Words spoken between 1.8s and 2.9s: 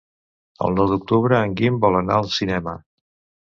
vol anar al cinema.